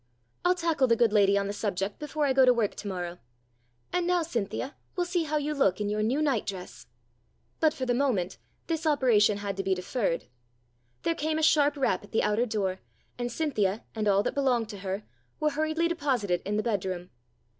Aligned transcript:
I'll 0.43 0.55
tackle 0.55 0.87
the 0.87 0.95
good 0.95 1.13
lady 1.13 1.37
on 1.37 1.45
the 1.45 1.53
subject 1.53 1.99
before 1.99 2.25
I 2.25 2.33
go 2.33 2.43
to 2.43 2.51
work 2.55 2.73
to 2.73 2.87
morrow. 2.87 3.19
And 3.93 4.07
now, 4.07 4.23
Cynthia, 4.23 4.75
we'll 4.95 5.05
see 5.05 5.25
how 5.25 5.37
you 5.37 5.53
look 5.53 5.79
in 5.79 5.89
your 5.89 6.01
new 6.01 6.23
nightdress." 6.23 6.85
THE 6.85 6.87
DOLL 6.89 6.93
i67 6.93 7.59
But 7.69 7.73
for 7.75 7.85
the 7.85 7.93
moment 7.93 8.37
this 8.65 8.87
operation 8.87 9.37
had 9.37 9.55
to 9.57 9.63
be 9.63 9.75
deferred. 9.75 10.25
There 11.03 11.13
came 11.13 11.37
a 11.37 11.43
sharp 11.43 11.77
rap 11.77 12.03
at 12.03 12.13
the 12.13 12.23
outer 12.23 12.47
door, 12.47 12.79
and 13.19 13.31
Cynthia 13.31 13.83
and 13.93 14.07
all 14.07 14.23
that 14.23 14.33
belonged 14.33 14.69
to 14.69 14.79
her 14.79 15.03
were 15.39 15.51
hurriedly 15.51 15.87
deposited 15.87 16.41
in 16.45 16.57
the 16.57 16.63
bedroom. 16.63 17.11